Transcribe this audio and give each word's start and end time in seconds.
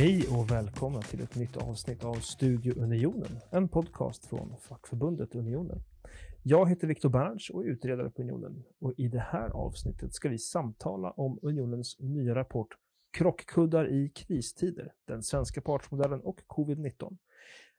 Hej 0.00 0.26
och 0.28 0.50
välkomna 0.50 1.02
till 1.02 1.20
ett 1.22 1.34
nytt 1.34 1.56
avsnitt 1.56 2.04
av 2.04 2.14
Studio 2.14 2.74
Unionen, 2.82 3.40
en 3.50 3.68
podcast 3.68 4.26
från 4.26 4.56
fackförbundet 4.60 5.34
Unionen. 5.34 5.78
Jag 6.42 6.68
heter 6.68 6.86
Viktor 6.86 7.08
Berns 7.08 7.50
och 7.50 7.64
är 7.64 7.68
utredare 7.68 8.10
på 8.10 8.22
Unionen 8.22 8.64
och 8.78 8.94
i 8.96 9.08
det 9.08 9.18
här 9.18 9.50
avsnittet 9.50 10.14
ska 10.14 10.28
vi 10.28 10.38
samtala 10.38 11.10
om 11.10 11.38
Unionens 11.42 11.96
nya 11.98 12.34
rapport 12.34 12.68
Krockkuddar 13.10 13.92
i 13.92 14.08
kristider, 14.08 14.92
den 15.04 15.22
svenska 15.22 15.60
partsmodellen 15.60 16.20
och 16.20 16.40
covid-19. 16.46 17.16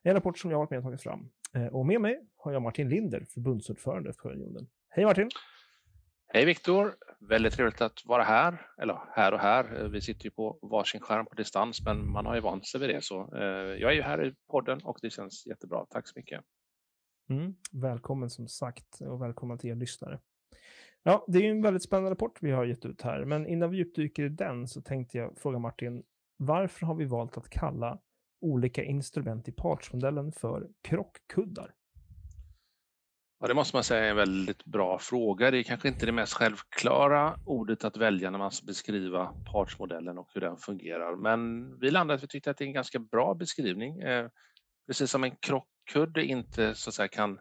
En 0.04 0.14
rapport 0.14 0.38
som 0.38 0.52
jag 0.52 0.58
har 0.58 0.62
varit 0.62 0.70
med 0.70 0.78
och 0.78 0.86
tagit 0.86 1.02
fram. 1.02 1.30
Eh, 1.54 1.68
och 1.68 1.86
med 1.86 2.02
mig 2.02 2.20
har 2.38 2.52
jag 2.52 2.62
Martin 2.62 2.90
Linder, 2.90 3.26
förbundsordförande 3.30 4.14
för 4.14 4.32
Unionen. 4.32 4.68
Hej 4.90 5.06
Martin! 5.06 5.30
Hej 6.28 6.46
Viktor! 6.46 6.96
Väldigt 7.30 7.54
trevligt 7.54 7.82
att 7.82 8.06
vara 8.06 8.24
här, 8.24 8.68
eller 8.78 9.00
här 9.16 9.34
och 9.34 9.40
här. 9.40 9.82
Eh, 9.82 9.90
vi 9.90 10.02
sitter 10.02 10.26
ju 10.26 10.32
på 10.32 10.60
varsin 10.62 11.02
skärm 11.02 11.26
på 11.26 11.36
distans, 11.36 11.82
men 11.86 12.12
man 12.12 12.26
har 12.26 12.36
ju 12.36 12.42
vant 12.42 12.68
sig 12.68 12.80
vid 12.80 12.90
det. 12.90 13.04
Så 13.04 13.36
eh, 13.36 13.42
jag 13.82 13.92
är 13.92 13.96
ju 13.96 14.02
här 14.02 14.26
i 14.26 14.36
podden 14.52 14.80
och 14.84 14.98
det 15.02 15.10
känns 15.10 15.46
jättebra. 15.48 15.86
Tack 15.90 16.08
så 16.08 16.14
mycket. 16.16 16.42
Mm, 17.30 17.56
välkommen 17.72 18.30
som 18.30 18.48
sagt 18.48 19.02
och 19.02 19.22
välkomna 19.22 19.58
till 19.58 19.70
er 19.70 19.76
lyssnare. 19.76 20.20
Ja, 21.04 21.26
det 21.28 21.40
är 21.40 21.52
en 21.52 21.62
väldigt 21.62 21.84
spännande 21.84 22.12
rapport 22.12 22.38
vi 22.42 22.52
har 22.52 22.66
gett 22.66 22.86
ut 22.86 23.02
här, 23.02 23.26
men 23.26 23.48
innan 23.48 23.70
vi 23.70 23.78
djupdyker 23.78 24.24
i 24.24 24.30
den 24.30 24.68
så 24.68 24.82
tänkte 24.82 25.18
jag 25.18 25.38
fråga 25.38 25.60
Martin, 25.60 26.04
varför 26.38 26.86
har 26.86 26.96
vi 26.96 27.06
valt 27.06 27.38
att 27.38 27.50
kalla 27.50 28.00
olika 28.42 28.84
instrument 28.84 29.48
i 29.48 29.52
partsmodellen 29.52 30.32
för 30.32 30.70
krockkuddar? 30.82 31.74
Ja, 33.42 33.48
det 33.48 33.54
måste 33.54 33.76
man 33.76 33.84
säga 33.84 34.06
är 34.06 34.10
en 34.10 34.16
väldigt 34.16 34.66
bra 34.66 35.00
fråga. 35.00 35.52
Det 35.52 35.58
är 35.58 35.64
kanske 35.64 35.88
inte 35.88 36.06
det 36.06 36.12
mest 36.12 36.34
självklara 36.34 37.38
ordet 37.44 37.84
att 37.84 37.98
välja 37.98 38.30
när 38.30 38.40
man 38.40 38.52
ska 38.52 38.66
beskriva 38.66 39.34
partsmodellen 39.52 40.18
och 40.18 40.30
hur 40.34 40.42
den 40.42 40.58
fungerar. 40.58 41.16
Men 41.16 41.80
vi 41.80 41.92
landade 41.92 42.16
att 42.16 42.24
vi 42.24 42.28
tyckte 42.28 42.52
att 42.52 42.58
det 42.58 42.64
är 42.64 42.68
en 42.68 42.74
ganska 42.74 43.00
bra 43.00 43.34
beskrivning. 43.34 44.02
Eh, 44.02 44.30
precis 44.88 45.12
som 45.12 45.24
en 45.24 45.36
krockkudde 45.36 46.24
inte 46.24 46.76
så 46.76 46.90
att 46.90 46.94
säga, 46.94 47.08
kan 47.08 47.40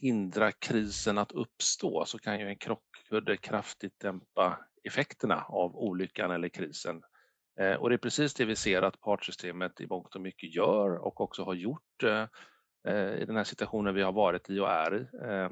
hindra 0.00 0.52
krisen 0.52 1.18
att 1.18 1.32
uppstå 1.32 2.04
så 2.04 2.18
kan 2.18 2.40
ju 2.40 2.48
en 2.48 2.58
krockkudde 2.58 3.36
kraftigt 3.36 4.00
dämpa 4.00 4.58
effekterna 4.84 5.44
av 5.48 5.76
olyckan 5.76 6.30
eller 6.30 6.48
krisen. 6.48 7.02
Eh, 7.60 7.74
och 7.74 7.88
det 7.88 7.94
är 7.94 7.98
precis 7.98 8.34
det 8.34 8.44
vi 8.44 8.56
ser 8.56 8.82
att 8.82 9.00
partsystemet 9.00 9.80
i 9.80 9.86
mångt 9.86 10.14
och 10.14 10.20
mycket 10.20 10.54
gör 10.54 11.06
och 11.06 11.20
också 11.20 11.44
har 11.44 11.54
gjort 11.54 12.02
eh, 12.04 12.26
Eh, 12.84 13.22
i 13.22 13.24
den 13.24 13.36
här 13.36 13.44
situationen 13.44 13.94
vi 13.94 14.02
har 14.02 14.12
varit 14.12 14.50
i 14.50 14.60
och 14.60 14.70
är 14.70 14.96
i. 14.96 15.06
Eh, 15.26 15.50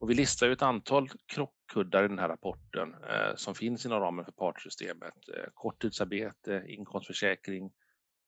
och 0.00 0.10
vi 0.10 0.14
listar 0.14 0.46
ju 0.46 0.52
ett 0.52 0.62
antal 0.62 1.08
krockkuddar 1.26 2.04
i 2.04 2.08
den 2.08 2.18
här 2.18 2.28
rapporten 2.28 2.94
eh, 2.94 3.34
som 3.36 3.54
finns 3.54 3.86
inom 3.86 4.00
ramen 4.00 4.24
för 4.24 4.32
partsystemet. 4.32 5.14
Eh, 5.36 5.44
korttidsarbete, 5.54 6.64
inkomstförsäkring, 6.66 7.72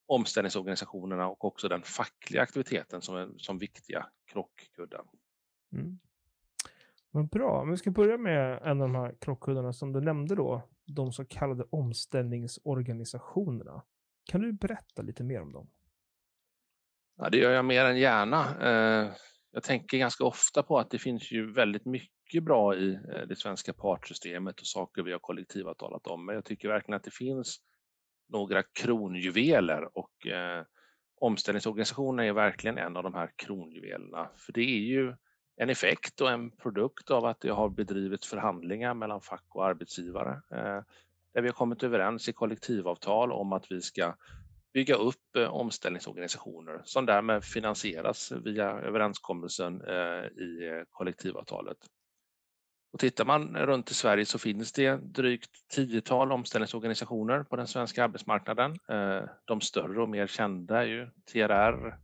omställningsorganisationerna 0.07 1.29
och 1.29 1.45
också 1.45 1.69
den 1.69 1.83
fackliga 1.83 2.43
aktiviteten 2.43 3.03
som, 3.03 3.17
är, 3.17 3.31
som 3.37 3.59
viktiga 3.59 4.07
krockkuddar. 4.27 5.05
Mm. 5.73 5.98
Men 7.11 7.27
bra, 7.27 7.65
vi 7.65 7.77
ska 7.77 7.91
börja 7.91 8.19
med 8.19 8.63
en 8.63 8.81
av 8.81 8.89
de 8.89 8.95
här 8.95 9.15
krockkuddarna 9.20 9.73
som 9.73 9.93
du 9.93 10.01
nämnde 10.01 10.35
då, 10.35 10.63
de 10.85 11.13
så 11.13 11.25
kallade 11.25 11.65
omställningsorganisationerna. 11.70 13.83
Kan 14.25 14.41
du 14.41 14.53
berätta 14.53 15.03
lite 15.03 15.25
mer 15.25 15.41
om 15.41 15.53
dem? 15.53 15.70
Ja, 17.23 17.31
det 17.31 17.39
gör 17.39 17.53
jag 17.53 17.65
mer 17.65 17.84
än 17.84 17.98
gärna. 17.98 18.56
Eh, 18.61 19.11
jag 19.53 19.62
tänker 19.62 19.98
ganska 19.98 20.25
ofta 20.25 20.62
på 20.62 20.78
att 20.78 20.91
det 20.91 20.98
finns 20.98 21.33
ju 21.33 21.52
väldigt 21.52 21.85
mycket 21.85 22.42
bra 22.42 22.77
i 22.77 22.95
eh, 22.95 23.27
det 23.29 23.36
svenska 23.36 23.73
partsystemet 23.73 24.61
och 24.61 24.67
saker 24.67 25.02
vi 25.02 25.13
har 25.13 25.19
kollektivavtalat 25.19 26.07
om. 26.07 26.27
Men 26.27 26.35
jag 26.35 26.45
tycker 26.45 26.69
verkligen 26.69 26.96
att 26.96 27.05
det 27.05 27.14
finns 27.14 27.58
några 28.29 28.63
kronjuveler 28.63 29.98
och 29.98 30.27
eh, 30.27 30.64
omställningsorganisationen 31.20 32.27
är 32.27 32.33
verkligen 32.33 32.79
en 32.79 32.96
av 32.96 33.02
de 33.02 33.14
här 33.14 33.30
kronjuvelerna. 33.36 34.30
För 34.36 34.52
det 34.52 34.61
är 34.61 34.80
ju 34.80 35.14
en 35.57 35.70
effekt 35.70 36.20
och 36.20 36.30
en 36.30 36.51
produkt 36.51 37.11
av 37.11 37.25
att 37.25 37.41
det 37.41 37.51
har 37.51 37.69
bedrivits 37.69 38.29
förhandlingar 38.29 38.95
mellan 38.95 39.20
fack 39.20 39.46
och 39.48 39.67
arbetsgivare 39.67 40.30
eh, 40.30 40.83
där 41.35 41.42
vi 41.42 41.48
har 41.48 41.55
kommit 41.55 41.83
överens 41.83 42.29
i 42.29 42.33
kollektivavtal 42.33 43.33
om 43.33 43.52
att 43.52 43.67
vi 43.70 43.80
ska 43.80 44.14
bygga 44.72 44.94
upp 44.94 45.36
eh, 45.36 45.55
omställningsorganisationer 45.55 46.83
som 46.84 47.06
därmed 47.06 47.44
finansieras 47.44 48.33
via 48.33 48.70
överenskommelsen 48.70 49.83
eh, 49.88 50.27
i 50.42 50.68
eh, 50.68 50.83
kollektivavtalet. 50.90 51.77
Och 52.92 53.00
tittar 53.00 53.24
man 53.24 53.56
runt 53.56 53.90
i 53.90 53.94
Sverige 53.94 54.27
så 54.27 54.38
finns 54.38 54.72
det 54.72 54.96
drygt 54.96 55.50
tiotal 55.68 56.33
omställningsorganisationer 56.33 57.42
på 57.42 57.56
den 57.56 57.66
svenska 57.66 58.05
arbetsmarknaden. 58.05 58.78
De 59.44 59.60
större 59.60 60.02
och 60.02 60.08
mer 60.08 60.27
kända 60.27 60.83
är 60.83 60.86
ju 60.86 61.10
TRR, 61.33 61.98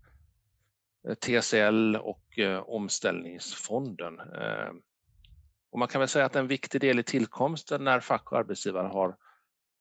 TCL 1.15 1.97
och 1.97 2.39
Omställningsfonden. 2.67 4.21
Och 5.71 5.79
man 5.79 5.89
kan 5.89 5.99
väl 5.99 6.09
säga 6.09 6.25
att 6.25 6.37
en 6.37 6.47
viktig 6.47 6.81
del 6.81 6.99
i 6.99 7.03
tillkomsten 7.03 7.85
när 7.85 8.01
fack 8.01 8.33
och 8.33 8.39
arbetsgivare 8.39 8.87
har 8.87 9.17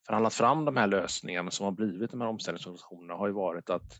förhandlat 0.08 0.34
fram 0.34 0.64
de 0.64 0.76
här 0.76 0.86
lösningarna 0.86 1.50
som 1.50 1.64
har 1.64 1.72
blivit 1.72 2.10
de 2.10 2.20
här 2.20 2.28
omställningsorganisationerna 2.28 3.14
har 3.14 3.26
ju 3.26 3.32
varit 3.32 3.70
att 3.70 3.92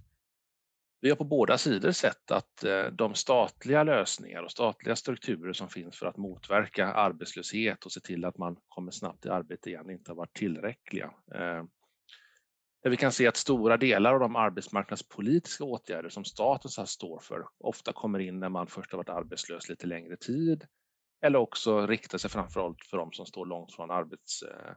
vi 1.00 1.08
har 1.08 1.16
på 1.16 1.24
båda 1.24 1.58
sidor 1.58 1.92
sett 1.92 2.30
att 2.30 2.64
eh, 2.64 2.84
de 2.84 3.14
statliga 3.14 3.82
lösningar 3.82 4.42
och 4.42 4.50
statliga 4.50 4.96
strukturer 4.96 5.52
som 5.52 5.68
finns 5.68 5.98
för 5.98 6.06
att 6.06 6.16
motverka 6.16 6.86
arbetslöshet 6.86 7.84
och 7.84 7.92
se 7.92 8.00
till 8.00 8.24
att 8.24 8.38
man 8.38 8.56
kommer 8.68 8.90
snabbt 8.90 9.26
i 9.26 9.28
arbete 9.28 9.70
igen 9.70 9.90
inte 9.90 10.10
har 10.10 10.16
varit 10.16 10.36
tillräckliga. 10.36 11.10
Eh, 11.34 11.64
där 12.82 12.90
vi 12.90 12.96
kan 12.96 13.12
se 13.12 13.26
att 13.26 13.36
stora 13.36 13.76
delar 13.76 14.14
av 14.14 14.20
de 14.20 14.36
arbetsmarknadspolitiska 14.36 15.64
åtgärder 15.64 16.08
som 16.08 16.24
staten 16.24 16.86
står 16.86 17.20
för 17.20 17.44
ofta 17.58 17.92
kommer 17.92 18.18
in 18.18 18.40
när 18.40 18.48
man 18.48 18.66
först 18.66 18.92
har 18.92 18.96
varit 18.96 19.08
arbetslös 19.08 19.68
lite 19.68 19.86
längre 19.86 20.16
tid 20.16 20.66
eller 21.22 21.38
också 21.38 21.86
riktar 21.86 22.18
sig 22.18 22.30
framförallt 22.30 22.84
för 22.90 22.96
de 22.96 23.12
som 23.12 23.26
står 23.26 23.46
långt 23.46 23.72
från 23.72 23.90
arbets 23.90 24.42
eh, 24.42 24.72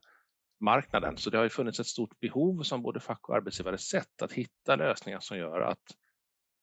marknaden. 0.62 1.18
Så 1.18 1.30
det 1.30 1.38
har 1.38 1.44
ju 1.44 1.50
funnits 1.50 1.80
ett 1.80 1.88
stort 1.88 2.20
behov 2.20 2.64
som 2.64 2.82
både 2.82 3.00
fack 3.00 3.30
och 3.30 3.36
arbetsgivare 3.36 3.78
sett 3.78 4.22
att 4.22 4.32
hitta 4.32 4.76
lösningar 4.76 5.20
som 5.20 5.38
gör 5.38 5.62
att 5.62 5.96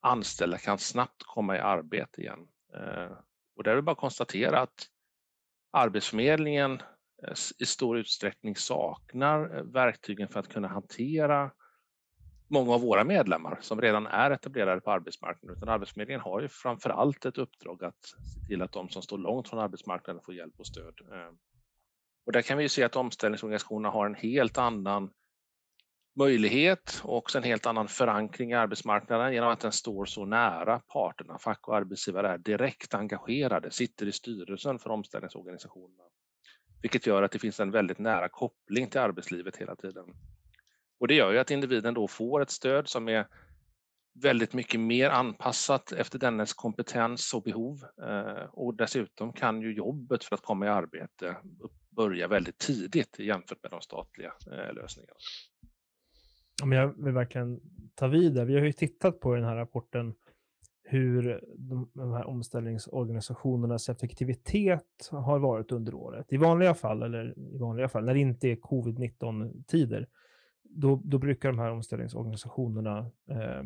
anställda 0.00 0.58
kan 0.58 0.78
snabbt 0.78 1.22
komma 1.26 1.56
i 1.56 1.60
arbete 1.60 2.20
igen. 2.20 2.48
Eh, 2.74 3.12
och 3.56 3.64
där 3.64 3.70
är 3.70 3.76
det 3.76 3.82
bara 3.82 3.92
att 3.92 3.98
konstatera 3.98 4.60
att 4.60 4.88
Arbetsförmedlingen 5.70 6.72
eh, 7.22 7.34
i 7.58 7.66
stor 7.66 7.98
utsträckning 7.98 8.56
saknar 8.56 9.56
eh, 9.56 9.62
verktygen 9.62 10.28
för 10.28 10.40
att 10.40 10.48
kunna 10.48 10.68
hantera 10.68 11.50
många 12.48 12.74
av 12.74 12.80
våra 12.80 13.04
medlemmar 13.04 13.58
som 13.60 13.80
redan 13.80 14.06
är 14.06 14.30
etablerade 14.30 14.80
på 14.80 14.90
arbetsmarknaden. 14.90 15.56
Utan 15.56 15.68
Arbetsförmedlingen 15.68 16.20
har 16.20 16.40
ju 16.40 16.48
framför 16.48 16.90
allt 16.90 17.24
ett 17.24 17.38
uppdrag 17.38 17.84
att 17.84 18.04
se 18.04 18.46
till 18.46 18.62
att 18.62 18.72
de 18.72 18.88
som 18.88 19.02
står 19.02 19.18
långt 19.18 19.48
från 19.48 19.60
arbetsmarknaden 19.60 20.22
får 20.22 20.34
hjälp 20.34 20.54
och 20.58 20.66
stöd. 20.66 20.94
Och 22.28 22.32
där 22.32 22.42
kan 22.42 22.58
vi 22.58 22.68
se 22.68 22.82
att 22.82 22.96
omställningsorganisationerna 22.96 23.90
har 23.90 24.06
en 24.06 24.14
helt 24.14 24.58
annan 24.58 25.10
möjlighet 26.16 27.00
och 27.04 27.16
också 27.16 27.38
en 27.38 27.44
helt 27.44 27.66
annan 27.66 27.88
förankring 27.88 28.50
i 28.50 28.54
arbetsmarknaden 28.54 29.32
genom 29.32 29.50
att 29.50 29.60
den 29.60 29.72
står 29.72 30.04
så 30.04 30.24
nära 30.24 30.80
parterna. 30.80 31.38
Fack 31.38 31.68
och 31.68 31.76
arbetsgivare 31.76 32.28
är 32.28 32.38
direkt 32.38 32.94
engagerade, 32.94 33.70
sitter 33.70 34.06
i 34.06 34.12
styrelsen 34.12 34.78
för 34.78 34.90
omställningsorganisationerna. 34.90 36.02
Vilket 36.82 37.06
gör 37.06 37.22
att 37.22 37.32
det 37.32 37.38
finns 37.38 37.60
en 37.60 37.70
väldigt 37.70 37.98
nära 37.98 38.28
koppling 38.28 38.90
till 38.90 39.00
arbetslivet 39.00 39.56
hela 39.56 39.76
tiden. 39.76 40.04
Och 41.00 41.08
det 41.08 41.14
gör 41.14 41.32
ju 41.32 41.38
att 41.38 41.50
individen 41.50 41.94
då 41.94 42.08
får 42.08 42.42
ett 42.42 42.50
stöd 42.50 42.88
som 42.88 43.08
är 43.08 43.26
väldigt 44.22 44.52
mycket 44.52 44.80
mer 44.80 45.10
anpassat 45.10 45.92
efter 45.92 46.18
dennes 46.18 46.52
kompetens 46.52 47.34
och 47.34 47.42
behov. 47.42 47.84
Eh, 48.02 48.44
och 48.52 48.74
dessutom 48.74 49.32
kan 49.32 49.62
ju 49.62 49.74
jobbet 49.74 50.24
för 50.24 50.34
att 50.34 50.42
komma 50.42 50.66
i 50.66 50.68
arbete 50.68 51.36
börja 51.98 52.28
väldigt 52.28 52.58
tidigt 52.58 53.18
jämfört 53.18 53.62
med 53.62 53.70
de 53.70 53.80
statliga 53.80 54.32
eh, 54.46 54.74
lösningarna. 54.74 55.16
Om 56.62 56.72
jag 56.72 57.04
vill 57.04 57.14
verkligen 57.14 57.60
ta 57.94 58.06
vid 58.06 58.34
där. 58.34 58.44
Vi 58.44 58.54
har 58.54 58.66
ju 58.66 58.72
tittat 58.72 59.20
på 59.20 59.36
i 59.36 59.40
den 59.40 59.48
här 59.48 59.56
rapporten 59.56 60.14
hur 60.82 61.40
de, 61.56 61.90
de 61.94 62.12
här 62.12 62.26
omställningsorganisationernas 62.26 63.88
effektivitet 63.88 65.08
har 65.10 65.38
varit 65.38 65.72
under 65.72 65.94
året. 65.94 66.32
I 66.32 66.36
vanliga 66.36 66.74
fall, 66.74 67.02
eller 67.02 67.38
i 67.38 67.58
vanliga 67.58 67.88
fall, 67.88 68.04
när 68.04 68.14
det 68.14 68.20
inte 68.20 68.48
är 68.48 68.56
covid-19 68.56 69.64
tider, 69.64 70.08
då, 70.70 71.00
då 71.04 71.18
brukar 71.18 71.48
de 71.48 71.58
här 71.58 71.70
omställningsorganisationerna, 71.70 73.10
eh, 73.30 73.62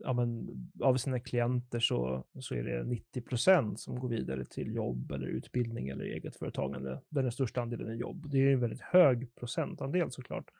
ja, 0.00 0.12
men, 0.12 0.48
av 0.80 0.96
sina 0.96 1.20
klienter 1.20 1.80
så, 1.80 2.24
så 2.40 2.54
är 2.54 2.62
det 2.62 2.84
90 2.84 3.20
procent 3.20 3.80
som 3.80 4.00
går 4.00 4.08
vidare 4.08 4.44
till 4.44 4.74
jobb 4.74 5.12
eller 5.12 5.26
utbildning 5.26 5.88
eller 5.88 6.04
eget 6.04 6.36
företagande, 6.36 7.00
där 7.08 7.22
den 7.22 7.32
största 7.32 7.62
andelen 7.62 7.88
är 7.88 7.94
jobb. 7.94 8.30
Det 8.30 8.38
är 8.38 8.52
en 8.52 8.60
väldigt 8.60 8.80
hög 8.80 9.34
procentandel 9.34 10.10
såklart. 10.10 10.50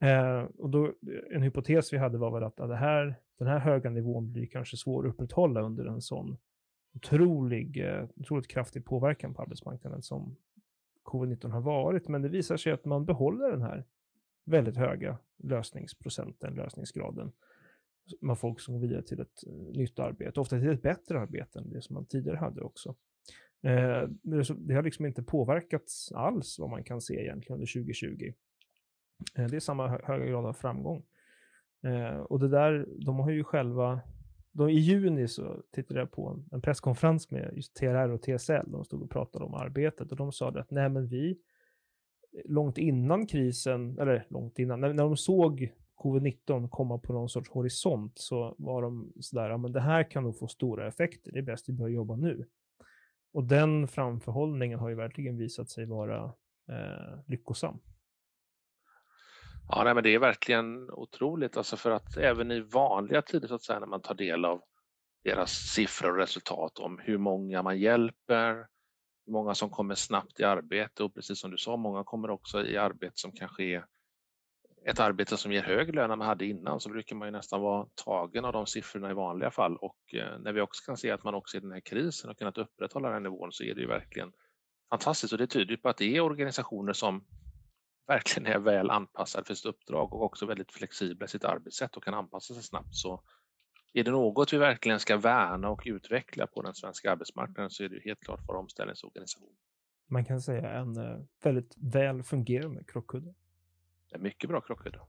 Eh, 0.00 0.42
och 0.58 0.70
då, 0.70 0.92
en 1.30 1.42
hypotes 1.42 1.92
vi 1.92 1.98
hade 1.98 2.18
var 2.18 2.30
väl 2.30 2.44
att 2.44 2.56
det 2.56 2.76
här, 2.76 3.14
den 3.38 3.48
här 3.48 3.58
höga 3.58 3.90
nivån 3.90 4.32
blir 4.32 4.46
kanske 4.46 4.76
svår 4.76 5.06
att 5.06 5.14
upprätthålla 5.14 5.60
under 5.60 5.86
en 5.86 6.00
sån 6.00 6.36
otrolig, 6.94 7.84
eh, 7.84 8.04
otroligt 8.16 8.48
kraftig 8.48 8.84
påverkan 8.84 9.34
på 9.34 9.42
arbetsmarknaden 9.42 10.02
som 10.02 10.36
covid-19 11.02 11.50
har 11.50 11.60
varit. 11.60 12.08
Men 12.08 12.22
det 12.22 12.28
visar 12.28 12.56
sig 12.56 12.72
att 12.72 12.84
man 12.84 13.04
behåller 13.04 13.50
den 13.50 13.62
här 13.62 13.84
väldigt 14.48 14.76
höga 14.76 15.18
lösningsprocenten, 15.36 16.54
lösningsgraden. 16.54 17.32
Man 18.20 18.36
folk 18.36 18.60
som 18.60 18.74
går 18.74 18.80
vidare 18.80 19.02
till 19.02 19.20
ett 19.20 19.46
eh, 19.46 19.52
nytt 19.52 19.98
arbete, 19.98 20.40
ofta 20.40 20.58
till 20.58 20.68
ett 20.68 20.82
bättre 20.82 21.20
arbete 21.20 21.58
än 21.58 21.70
det 21.70 21.82
som 21.82 21.94
man 21.94 22.06
tidigare 22.06 22.36
hade 22.36 22.60
också. 22.60 22.94
Eh, 23.62 24.08
det 24.56 24.74
har 24.74 24.82
liksom 24.82 25.06
inte 25.06 25.22
påverkats 25.22 26.12
alls 26.12 26.58
vad 26.58 26.70
man 26.70 26.84
kan 26.84 27.00
se 27.00 27.14
egentligen 27.14 27.54
under 27.54 27.72
2020. 27.72 28.32
Eh, 29.34 29.46
det 29.46 29.56
är 29.56 29.60
samma 29.60 29.88
höga 29.88 30.26
grad 30.26 30.46
av 30.46 30.52
framgång. 30.52 31.04
Och 32.28 32.40
det 32.40 32.48
där, 32.48 32.86
de 32.98 33.18
har 33.18 33.30
ju 33.30 33.44
själva 33.44 34.00
de, 34.58 34.68
I 34.68 34.78
juni 34.78 35.28
så 35.28 35.62
tittade 35.70 36.00
jag 36.00 36.10
på 36.10 36.42
en 36.52 36.60
presskonferens 36.60 37.30
med 37.30 37.52
just 37.56 37.74
TRR 37.74 38.08
och 38.08 38.22
TSL. 38.22 38.70
De 38.70 38.84
stod 38.84 39.02
och 39.02 39.10
pratade 39.10 39.44
om 39.44 39.54
arbetet 39.54 40.10
och 40.10 40.16
de 40.16 40.32
sa 40.32 40.48
att 40.48 40.70
nej 40.70 40.88
men 40.88 41.06
vi, 41.06 41.38
långt 42.44 42.78
innan 42.78 43.26
krisen, 43.26 43.98
eller 43.98 44.26
långt 44.30 44.58
innan, 44.58 44.80
när, 44.80 44.92
när 44.92 45.02
de 45.02 45.16
såg 45.16 45.72
covid-19 45.96 46.68
komma 46.68 46.98
på 46.98 47.12
någon 47.12 47.28
sorts 47.28 47.50
horisont 47.50 48.18
så 48.18 48.54
var 48.58 48.82
de 48.82 49.12
sådär, 49.20 49.50
ja 49.50 49.56
men 49.56 49.72
det 49.72 49.80
här 49.80 50.10
kan 50.10 50.22
nog 50.22 50.38
få 50.38 50.48
stora 50.48 50.88
effekter, 50.88 51.32
det 51.32 51.38
är 51.38 51.42
bäst 51.42 51.68
vi 51.68 51.72
börjar 51.72 51.94
jobba 51.94 52.16
nu. 52.16 52.46
Och 53.32 53.44
den 53.44 53.88
framförhållningen 53.88 54.78
har 54.78 54.88
ju 54.88 54.94
verkligen 54.94 55.36
visat 55.36 55.70
sig 55.70 55.86
vara 55.86 56.24
eh, 56.68 57.20
lyckosam. 57.26 57.78
Ja, 59.68 59.84
nej, 59.84 59.94
men 59.94 60.02
det 60.02 60.14
är 60.14 60.18
verkligen 60.18 60.90
otroligt, 60.90 61.56
alltså 61.56 61.76
för 61.76 61.90
att 61.90 62.16
även 62.16 62.50
i 62.50 62.60
vanliga 62.60 63.22
tider 63.22 63.48
så 63.48 63.54
att 63.54 63.62
säga, 63.62 63.80
när 63.80 63.86
man 63.86 64.02
tar 64.02 64.14
del 64.14 64.44
av 64.44 64.62
deras 65.24 65.50
siffror 65.50 66.10
och 66.10 66.16
resultat 66.16 66.78
om 66.78 66.98
hur 66.98 67.18
många 67.18 67.62
man 67.62 67.78
hjälper, 67.78 68.66
många 69.28 69.54
som 69.54 69.70
kommer 69.70 69.94
snabbt 69.94 70.40
i 70.40 70.44
arbete 70.44 71.04
och 71.04 71.14
precis 71.14 71.40
som 71.40 71.50
du 71.50 71.58
sa, 71.58 71.76
många 71.76 72.04
kommer 72.04 72.30
också 72.30 72.64
i 72.64 72.76
arbete 72.76 73.12
som 73.14 73.32
kanske 73.32 73.64
är 73.64 73.84
ett 74.86 75.00
arbete 75.00 75.36
som 75.36 75.52
ger 75.52 75.62
högre 75.62 75.92
lön 75.92 76.10
än 76.10 76.18
man 76.18 76.28
hade 76.28 76.46
innan 76.46 76.80
så 76.80 76.88
brukar 76.88 77.16
man 77.16 77.28
ju 77.28 77.32
nästan 77.32 77.60
vara 77.60 77.86
tagen 78.04 78.44
av 78.44 78.52
de 78.52 78.66
siffrorna 78.66 79.10
i 79.10 79.14
vanliga 79.14 79.50
fall 79.50 79.76
och 79.76 80.14
eh, 80.14 80.38
när 80.38 80.52
vi 80.52 80.60
också 80.60 80.84
kan 80.86 80.96
se 80.96 81.10
att 81.10 81.24
man 81.24 81.34
också 81.34 81.56
i 81.56 81.60
den 81.60 81.72
här 81.72 81.80
krisen 81.80 82.28
har 82.28 82.34
kunnat 82.34 82.58
upprätthålla 82.58 83.10
den 83.10 83.22
nivån 83.22 83.52
så 83.52 83.64
är 83.64 83.74
det 83.74 83.80
ju 83.80 83.86
verkligen 83.86 84.32
fantastiskt 84.90 85.32
och 85.32 85.38
det 85.38 85.46
tyder 85.46 85.76
på 85.76 85.88
att 85.88 85.96
det 85.96 86.16
är 86.16 86.20
organisationer 86.20 86.92
som 86.92 87.24
verkligen 88.06 88.52
är 88.52 88.58
väl 88.58 88.90
anpassade 88.90 89.44
för 89.44 89.54
sitt 89.54 89.66
uppdrag 89.66 90.14
och 90.14 90.22
också 90.22 90.46
väldigt 90.46 90.72
flexibla 90.72 91.24
i 91.26 91.28
sitt 91.28 91.44
arbetssätt 91.44 91.96
och 91.96 92.04
kan 92.04 92.14
anpassa 92.14 92.54
sig 92.54 92.62
snabbt. 92.62 92.94
Så 92.94 93.22
är 93.92 94.04
det 94.04 94.10
något 94.10 94.52
vi 94.52 94.58
verkligen 94.58 95.00
ska 95.00 95.16
värna 95.16 95.68
och 95.68 95.82
utveckla 95.86 96.46
på 96.46 96.62
den 96.62 96.74
svenska 96.74 97.12
arbetsmarknaden 97.12 97.70
så 97.70 97.84
är 97.84 97.88
det 97.88 98.00
helt 98.04 98.20
klart 98.20 98.40
vår 98.48 98.54
omställningsorganisation. 98.54 99.56
Man 100.10 100.24
kan 100.24 100.40
säga 100.40 100.70
en 100.70 100.96
eh, 100.96 101.18
väldigt 101.42 101.74
väl 101.76 102.22
fungerande 102.22 102.84
krockkudde. 102.84 103.34
En 104.10 104.22
mycket 104.22 104.50
bra 104.50 104.60
krockkudde. 104.60 105.00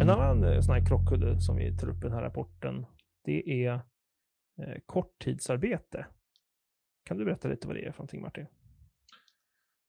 En 0.00 0.10
annan 0.10 0.44
eh, 0.44 0.60
sån 0.60 0.74
här 0.74 0.86
krockkudde 0.86 1.40
som 1.40 1.56
vi 1.56 1.76
tar 1.76 1.88
upp 1.88 1.96
i 1.96 2.00
den 2.00 2.12
här 2.12 2.22
rapporten, 2.22 2.86
det 3.24 3.64
är 3.64 3.72
eh, 4.58 4.78
korttidsarbete. 4.86 6.06
Kan 7.04 7.16
du 7.16 7.24
berätta 7.24 7.48
lite 7.48 7.66
vad 7.66 7.76
det 7.76 7.86
är 7.86 7.92
för 7.92 7.98
någonting 7.98 8.22
Martin? 8.22 8.46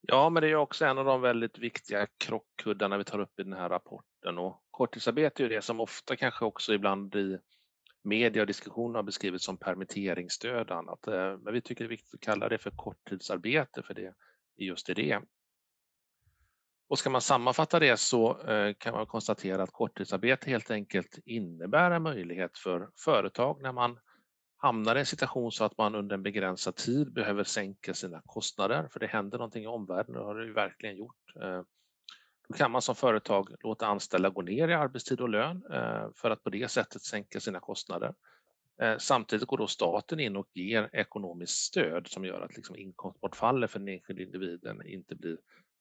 Ja, 0.01 0.29
men 0.29 0.41
det 0.41 0.49
är 0.49 0.55
också 0.55 0.85
en 0.85 0.97
av 0.97 1.05
de 1.05 1.21
väldigt 1.21 1.57
viktiga 1.57 2.07
krockkuddarna 2.17 2.97
vi 2.97 3.03
tar 3.03 3.19
upp 3.19 3.39
i 3.39 3.43
den 3.43 3.53
här 3.53 3.69
rapporten 3.69 4.37
och 4.37 4.63
korttidsarbete 4.71 5.45
är 5.45 5.49
det 5.49 5.61
som 5.61 5.79
ofta 5.79 6.15
kanske 6.15 6.45
också 6.45 6.73
ibland 6.73 7.15
i 7.15 7.39
media 8.03 8.41
och 8.41 8.47
diskussioner 8.47 8.95
har 8.95 9.03
beskrivits 9.03 9.45
som 9.45 9.57
permitteringsstöd 9.57 10.69
och 10.69 10.75
eh, 10.75 10.77
annat. 10.77 11.07
Men 11.43 11.53
vi 11.53 11.61
tycker 11.61 11.83
det 11.83 11.87
är 11.87 11.89
viktigt 11.89 12.13
att 12.13 12.19
kalla 12.19 12.49
det 12.49 12.57
för 12.57 12.71
korttidsarbete 12.71 13.83
för 13.83 13.93
det 13.93 14.05
är 14.57 14.65
just 14.65 14.87
det. 14.87 15.21
Och 16.89 16.99
ska 16.99 17.09
man 17.09 17.21
sammanfatta 17.21 17.79
det 17.79 17.97
så 17.97 18.41
eh, 18.41 18.73
kan 18.73 18.93
man 18.93 19.05
konstatera 19.05 19.63
att 19.63 19.71
korttidsarbete 19.71 20.49
helt 20.49 20.71
enkelt 20.71 21.19
innebär 21.25 21.91
en 21.91 22.03
möjlighet 22.03 22.57
för 22.57 22.89
företag 23.05 23.61
när 23.61 23.71
man 23.71 23.99
hamnar 24.61 24.95
i 24.95 24.99
en 24.99 25.05
situation 25.05 25.51
så 25.51 25.63
att 25.63 25.77
man 25.77 25.95
under 25.95 26.13
en 26.13 26.23
begränsad 26.23 26.75
tid 26.75 27.13
behöver 27.13 27.43
sänka 27.43 27.93
sina 27.93 28.21
kostnader, 28.25 28.87
för 28.91 28.99
det 28.99 29.07
händer 29.07 29.37
någonting 29.37 29.63
i 29.63 29.67
omvärlden, 29.67 30.13
det 30.13 30.19
har 30.19 30.35
det 30.35 30.45
ju 30.45 30.53
verkligen 30.53 30.97
gjort. 30.97 31.35
Eh, 31.41 31.61
då 32.47 32.53
kan 32.53 32.71
man 32.71 32.81
som 32.81 32.95
företag 32.95 33.49
låta 33.63 33.87
anställda 33.87 34.29
gå 34.29 34.41
ner 34.41 34.67
i 34.67 34.73
arbetstid 34.73 35.21
och 35.21 35.29
lön 35.29 35.63
eh, 35.71 36.09
för 36.15 36.31
att 36.31 36.43
på 36.43 36.49
det 36.49 36.71
sättet 36.71 37.01
sänka 37.01 37.39
sina 37.39 37.59
kostnader. 37.59 38.13
Eh, 38.81 38.97
samtidigt 38.97 39.47
går 39.47 39.57
då 39.57 39.67
staten 39.67 40.19
in 40.19 40.35
och 40.35 40.47
ger 40.53 40.89
ekonomiskt 40.93 41.57
stöd 41.57 42.07
som 42.07 42.25
gör 42.25 42.41
att 42.41 42.55
liksom 42.55 42.75
inkomstbortfallet 42.75 43.71
för 43.71 43.79
den 43.79 43.87
enskilde 43.87 44.23
individen 44.23 44.87
inte 44.87 45.15
blir 45.15 45.37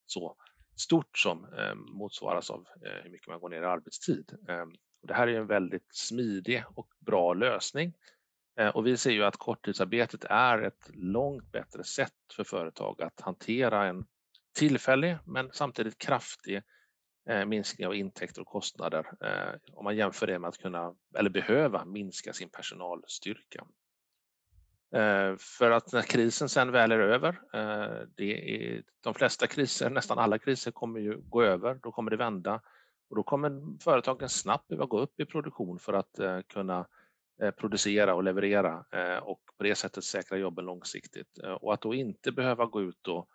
så 0.07 0.37
stort 0.77 1.19
som 1.19 1.47
motsvaras 1.93 2.51
av 2.51 2.67
hur 3.03 3.11
mycket 3.11 3.29
man 3.29 3.41
går 3.41 3.49
ner 3.49 3.63
i 3.63 3.67
arbetstid. 3.67 4.33
Det 5.03 5.15
här 5.15 5.29
är 5.29 5.41
en 5.41 5.47
väldigt 5.47 5.95
smidig 5.95 6.65
och 6.75 6.89
bra 6.99 7.35
lösning 7.35 7.93
Eh, 8.59 8.69
och 8.69 8.87
vi 8.87 8.97
ser 8.97 9.11
ju 9.11 9.25
att 9.25 9.37
korttidsarbetet 9.37 10.25
är 10.25 10.63
ett 10.63 10.91
långt 10.95 11.53
bättre 11.53 11.85
sätt 11.85 12.13
för 12.37 12.45
företag 12.45 13.03
att 13.03 13.21
hantera 13.21 13.87
en 13.87 14.07
tillfällig 14.55 15.19
men 15.25 15.51
samtidigt 15.53 15.99
kraftig 15.99 16.63
eh, 17.29 17.45
minskning 17.45 17.87
av 17.87 17.95
intäkter 17.95 18.41
och 18.41 18.47
kostnader 18.47 19.07
eh, 19.21 19.61
om 19.73 19.85
man 19.85 19.97
jämför 19.97 20.27
det 20.27 20.39
med 20.39 20.49
att 20.49 20.59
kunna 20.59 20.95
eller 21.19 21.31
behöva 21.31 21.85
minska 21.85 22.33
sin 22.33 22.51
personalstyrka. 22.51 23.67
För 25.39 25.71
att 25.71 25.93
när 25.93 26.03
krisen 26.03 26.49
sen 26.49 26.73
väl 26.73 26.93
är 26.93 26.99
över, 26.99 27.41
det 28.17 28.55
är, 28.55 28.83
de 29.01 29.15
flesta 29.15 29.47
kriser, 29.47 29.91
nästan 29.91 30.19
alla 30.19 30.39
kriser 30.39 30.71
kommer 30.71 31.01
ju 31.01 31.21
gå 31.21 31.43
över, 31.43 31.75
då 31.75 31.93
kommer 31.93 32.11
det 32.11 32.17
vända 32.17 32.61
och 33.11 33.17
då 33.17 33.23
kommer 33.23 33.83
företagen 33.83 34.29
snabbt 34.29 34.69
behöva 34.69 34.87
gå 34.87 35.01
upp 35.01 35.21
i 35.21 35.25
produktion 35.25 35.79
för 35.79 35.93
att 35.93 36.21
kunna 36.49 36.79
Eh, 36.79 36.85
Eh, 37.43 37.51
producera 37.51 38.15
och 38.15 38.25
leverera 38.25 38.85
eh, 38.93 39.19
och 39.19 39.41
på 39.57 39.65
det 39.65 39.75
sättet 39.75 40.05
säkra 40.05 40.39
jobben 40.39 40.65
långsiktigt. 40.65 41.39
Eh, 41.45 41.53
och 41.53 41.75
att 41.75 41.81
då 41.81 41.95
inte 41.95 42.33
behöva 42.33 42.67
gå 42.67 42.83
ut 42.83 43.09
och 43.09 43.29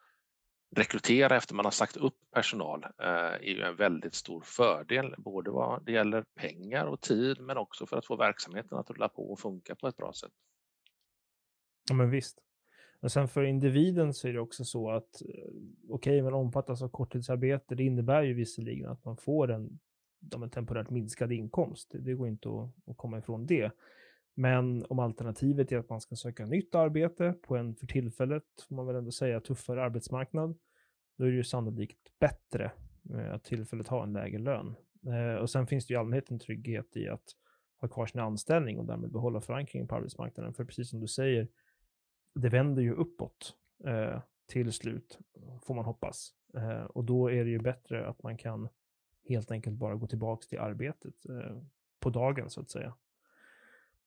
rekrytera 0.76 1.36
efter 1.36 1.56
man 1.56 1.66
har 1.66 1.72
sagt 1.72 1.98
upp 1.98 2.18
personal 2.32 2.86
är 2.98 3.44
ju 3.44 3.62
en 3.62 3.76
väldigt 3.76 4.14
stor 4.16 4.42
fördel, 4.42 5.16
både 5.18 5.52
vad 5.52 5.86
det 5.86 5.92
gäller 5.92 6.26
pengar 6.36 6.86
och 6.86 7.02
tid 7.02 7.42
men 7.42 7.58
också 7.58 7.86
för 7.86 7.98
att 7.98 8.06
få 8.06 8.16
verksamheten 8.16 8.78
att 8.78 8.90
rulla 8.90 9.10
på 9.10 9.32
och 9.32 9.40
funka 9.40 9.76
på 9.76 9.88
ett 9.88 9.98
bra 9.98 10.14
sätt. 10.14 10.32
Ja 11.90 11.96
men 11.96 12.10
visst. 12.10 12.40
Men 13.00 13.10
sen 13.10 13.28
för 13.28 13.44
individen 13.44 14.14
så 14.14 14.28
är 14.28 14.34
det 14.34 14.40
också 14.40 14.66
så 14.66 14.92
att 14.92 15.22
okej, 15.90 15.90
okay, 15.90 16.22
man 16.22 16.34
omfattas 16.34 16.82
av 16.82 16.90
korttidsarbete. 16.90 17.76
Det 17.76 17.84
innebär 17.84 18.24
ju 18.24 18.34
visserligen 18.34 18.90
att 18.90 19.06
man 19.06 19.18
får 19.18 19.52
en 19.52 19.80
en 20.32 20.50
temporärt 20.50 20.90
minskad 20.90 21.32
inkomst. 21.32 21.96
Det 22.00 22.14
går 22.14 22.28
inte 22.28 22.50
att, 22.50 22.90
att 22.90 22.98
komma 22.98 23.18
ifrån 23.18 23.46
det. 23.46 23.72
Men 24.36 24.86
om 24.90 25.00
alternativet 25.00 25.72
är 25.72 25.78
att 25.78 25.90
man 25.90 26.02
ska 26.02 26.16
söka 26.16 26.46
nytt 26.46 26.76
arbete 26.76 27.36
på 27.42 27.58
en 27.58 27.76
för 27.76 27.88
tillfället, 27.88 28.44
får 28.68 28.76
man 28.76 28.88
väl 28.88 28.96
ändå 28.96 29.12
säga, 29.12 29.40
tuffare 29.40 29.84
arbetsmarknad, 29.84 30.58
då 31.18 31.26
är 31.26 31.30
det 31.30 31.36
ju 31.36 31.44
sannolikt 31.44 32.20
bättre 32.20 32.72
eh, 33.14 33.34
att 33.34 33.44
tillfället 33.44 33.88
ha 33.88 34.04
en 34.04 34.14
lägre 34.14 34.40
lön. 34.40 34.76
Eh, 35.08 35.42
och 35.42 35.50
sen 35.50 35.68
finns 35.68 35.88
det 35.88 35.94
ju 35.94 35.96
i 35.96 36.00
allmänhet 36.00 36.32
en 36.32 36.40
trygghet 36.40 36.98
i 36.98 37.08
att 37.08 37.26
ha 37.82 37.88
kvar 37.88 38.06
sin 38.06 38.22
anställning 38.22 38.80
och 38.80 38.86
därmed 38.86 39.12
behålla 39.12 39.42
förankringen 39.42 39.88
på 39.88 39.96
arbetsmarknaden. 39.96 40.54
För 40.54 40.66
precis 40.66 40.90
som 40.90 41.00
du 41.00 41.08
säger, 41.08 41.48
det 42.36 42.50
vänder 42.50 42.82
ju 42.82 42.94
uppåt 42.94 43.56
eh, 43.86 44.22
till 44.48 44.72
slut, 44.72 45.20
får 45.62 45.74
man 45.74 45.86
hoppas. 45.86 46.34
och 46.90 47.04
då 47.04 47.32
är 47.32 47.44
det 47.44 47.50
ju 47.50 47.60
bättre 47.60 48.08
att 48.08 48.24
man 48.24 48.38
kan 48.38 48.70
helt 49.30 49.52
enkelt 49.52 49.76
bara 49.76 49.96
gå 49.96 50.08
tillbaka 50.08 50.46
till 50.48 50.60
arbetet 50.60 51.26
eh, 51.30 51.58
på 52.00 52.10
dagen 52.10 52.50
så 52.50 52.62
att 52.62 52.70
säga. 52.70 52.94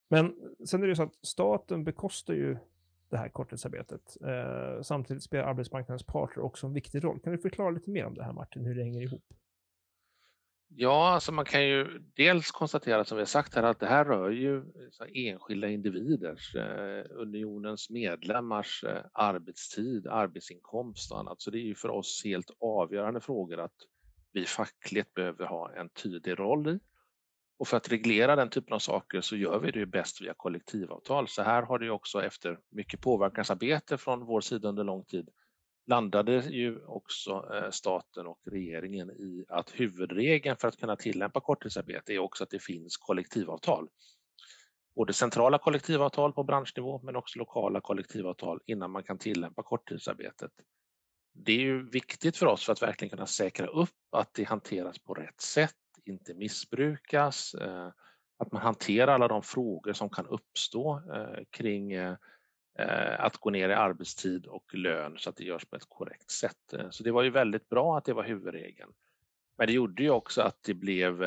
Men 0.08 0.34
sen 0.66 0.82
är 0.82 0.86
det 0.86 0.96
så 0.96 1.02
att 1.02 1.18
staten 1.22 1.84
bekostar 1.84 2.34
ju 2.34 2.56
det 3.08 3.16
här 3.16 3.28
korttidsarbetet. 3.28 4.16
Eh, 4.20 4.82
samtidigt 4.82 5.22
spelar 5.22 5.44
arbetsmarknadens 5.44 6.06
parter 6.06 6.40
också 6.40 6.66
en 6.66 6.72
viktig 6.72 7.04
roll. 7.04 7.20
Kan 7.20 7.32
du 7.32 7.38
förklara 7.38 7.70
lite 7.70 7.90
mer 7.90 8.04
om 8.06 8.14
det 8.14 8.24
här 8.24 8.32
Martin, 8.32 8.64
hur 8.64 8.74
det 8.74 8.82
hänger 8.82 9.02
ihop? 9.02 9.34
Ja, 10.68 11.08
alltså 11.08 11.32
man 11.32 11.44
kan 11.44 11.66
ju 11.66 11.98
dels 12.14 12.50
konstatera 12.50 13.04
som 13.04 13.16
vi 13.16 13.20
har 13.20 13.26
sagt 13.26 13.54
här 13.54 13.62
att 13.62 13.80
det 13.80 13.86
här 13.86 14.04
rör 14.04 14.30
ju 14.30 14.64
enskilda 15.14 15.68
individers, 15.68 16.54
eh, 16.54 17.04
unionens 17.10 17.90
medlemmars 17.90 18.84
eh, 18.84 19.02
arbetstid, 19.12 20.06
arbetsinkomst 20.06 21.12
och 21.12 21.18
annat. 21.18 21.40
Så 21.40 21.50
det 21.50 21.58
är 21.58 21.66
ju 21.66 21.74
för 21.74 21.88
oss 21.88 22.22
helt 22.24 22.50
avgörande 22.60 23.20
frågor 23.20 23.60
att 23.60 23.76
vi 24.36 24.44
fackligt 24.46 25.14
behöver 25.14 25.46
ha 25.46 25.72
en 25.72 25.88
tydlig 25.88 26.38
roll 26.38 26.68
i. 26.68 26.78
Och 27.58 27.68
för 27.68 27.76
att 27.76 27.92
reglera 27.92 28.36
den 28.36 28.50
typen 28.50 28.72
av 28.72 28.78
saker 28.78 29.20
så 29.20 29.36
gör 29.36 29.58
vi 29.58 29.70
det 29.70 29.86
bäst 29.86 30.20
via 30.20 30.34
kollektivavtal. 30.36 31.28
Så 31.28 31.42
här 31.42 31.62
har 31.62 31.78
det 31.78 31.90
också 31.90 32.22
efter 32.22 32.58
mycket 32.70 33.00
påverkansarbete 33.00 33.98
från 33.98 34.26
vår 34.26 34.40
sida 34.40 34.68
under 34.68 34.84
lång 34.84 35.04
tid 35.04 35.28
landade 35.86 36.32
ju 36.32 36.84
också 36.84 37.50
eh, 37.54 37.70
staten 37.70 38.26
och 38.26 38.40
regeringen 38.44 39.10
i 39.10 39.44
att 39.48 39.80
huvudregeln 39.80 40.56
för 40.56 40.68
att 40.68 40.76
kunna 40.76 40.96
tillämpa 40.96 41.40
korttidsarbete 41.40 42.12
är 42.14 42.18
också 42.18 42.44
att 42.44 42.50
det 42.50 42.62
finns 42.62 42.96
kollektivavtal. 42.96 43.88
både 44.96 45.12
centrala 45.12 45.58
kollektivavtal 45.58 46.32
på 46.32 46.44
branschnivå 46.44 47.00
men 47.02 47.16
också 47.16 47.38
lokala 47.38 47.80
kollektivavtal 47.80 48.60
innan 48.66 48.90
man 48.90 49.02
kan 49.02 49.18
tillämpa 49.18 49.62
korttidsarbetet. 49.62 50.50
Det 51.38 51.52
är 51.52 51.60
ju 51.60 51.90
viktigt 51.90 52.36
för 52.36 52.46
oss 52.46 52.64
för 52.64 52.72
att 52.72 52.82
verkligen 52.82 53.10
kunna 53.10 53.26
säkra 53.26 53.66
upp 53.66 53.90
att 54.10 54.34
det 54.34 54.44
hanteras 54.44 54.98
på 54.98 55.14
rätt 55.14 55.40
sätt, 55.40 55.74
inte 56.04 56.34
missbrukas, 56.34 57.54
eh, 57.54 57.88
att 58.38 58.52
man 58.52 58.62
hanterar 58.62 59.14
alla 59.14 59.28
de 59.28 59.42
frågor 59.42 59.92
som 59.92 60.10
kan 60.10 60.26
uppstå 60.26 61.02
eh, 61.14 61.44
kring 61.50 61.92
eh, 61.92 62.16
att 63.18 63.36
gå 63.36 63.50
ner 63.50 63.68
i 63.68 63.74
arbetstid 63.74 64.46
och 64.46 64.74
lön 64.74 65.16
så 65.18 65.30
att 65.30 65.36
det 65.36 65.44
görs 65.44 65.64
på 65.64 65.76
ett 65.76 65.88
korrekt 65.88 66.30
sätt. 66.30 66.74
Så 66.90 67.02
det 67.02 67.10
var 67.10 67.22
ju 67.22 67.30
väldigt 67.30 67.68
bra 67.68 67.98
att 67.98 68.04
det 68.04 68.12
var 68.12 68.24
huvudregeln. 68.24 68.92
Men 69.58 69.66
det 69.66 69.72
gjorde 69.72 70.02
ju 70.02 70.10
också 70.10 70.42
att 70.42 70.62
det 70.62 70.74
blev 70.74 71.22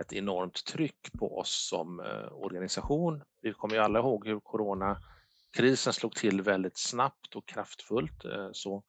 ett 0.00 0.12
enormt 0.12 0.64
tryck 0.64 1.12
på 1.18 1.38
oss 1.38 1.68
som 1.68 2.00
organisation. 2.32 3.22
Vi 3.40 3.52
kommer 3.52 3.74
ju 3.74 3.80
alla 3.80 3.98
ihåg 3.98 4.26
hur 4.26 4.40
coronakrisen 4.40 5.92
slog 5.92 6.14
till 6.14 6.42
väldigt 6.42 6.78
snabbt 6.78 7.36
och 7.36 7.46
kraftfullt. 7.46 8.24
Så 8.52 8.84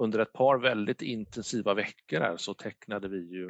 under 0.00 0.18
ett 0.18 0.32
par 0.32 0.58
väldigt 0.58 1.02
intensiva 1.02 1.74
veckor 1.74 2.20
här 2.20 2.36
så 2.36 2.54
tecknade 2.54 3.08
vi 3.08 3.18
ju, 3.18 3.48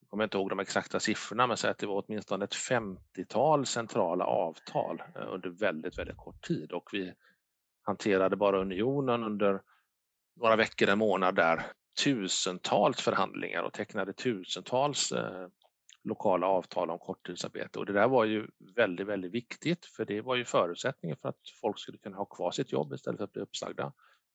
jag 0.00 0.10
kommer 0.10 0.24
inte 0.24 0.36
ihåg 0.36 0.48
de 0.48 0.60
exakta 0.60 1.00
siffrorna, 1.00 1.46
men 1.46 1.56
säg 1.56 1.70
att 1.70 1.78
det 1.78 1.86
var 1.86 2.04
åtminstone 2.06 2.44
ett 2.44 2.54
50-tal 2.54 3.66
centrala 3.66 4.24
avtal 4.24 5.02
eh, 5.16 5.32
under 5.32 5.50
väldigt, 5.50 5.98
väldigt 5.98 6.16
kort 6.16 6.42
tid 6.42 6.72
och 6.72 6.88
vi 6.92 7.12
hanterade 7.82 8.36
bara 8.36 8.60
unionen 8.60 9.24
under 9.24 9.62
några 10.40 10.56
veckor, 10.56 10.88
en 10.88 10.98
månad 10.98 11.34
där, 11.34 11.66
tusentals 12.04 13.00
förhandlingar 13.00 13.62
och 13.62 13.72
tecknade 13.72 14.12
tusentals 14.12 15.12
eh, 15.12 15.48
lokala 16.04 16.46
avtal 16.46 16.90
om 16.90 16.98
korttidsarbete. 16.98 17.78
Och 17.78 17.86
det 17.86 17.92
där 17.92 18.08
var 18.08 18.24
ju 18.24 18.46
väldigt, 18.76 19.06
väldigt 19.06 19.32
viktigt 19.32 19.86
för 19.86 20.04
det 20.04 20.20
var 20.20 20.34
ju 20.34 20.44
förutsättningen 20.44 21.16
för 21.22 21.28
att 21.28 21.40
folk 21.60 21.78
skulle 21.78 21.98
kunna 21.98 22.16
ha 22.16 22.24
kvar 22.24 22.50
sitt 22.50 22.72
jobb 22.72 22.92
istället 22.92 23.18
för 23.18 23.24
att 23.24 23.32
bli 23.32 23.42
uppsagda. 23.42 23.92